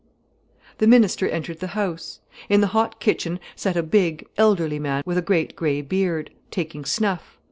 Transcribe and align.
The 0.79 0.87
minister 0.87 1.29
entered 1.29 1.59
the 1.59 1.77
house. 1.77 2.21
In 2.49 2.59
the 2.61 2.65
hot 2.73 2.99
kitchen 2.99 3.39
sat 3.55 3.77
a 3.77 3.83
big, 3.83 4.25
elderly 4.35 4.79
man 4.79 5.03
with 5.05 5.19
a 5.19 5.21
great 5.21 5.55
grey 5.55 5.83
beard, 5.83 6.31
taking 6.49 6.85
snuff. 6.85 7.37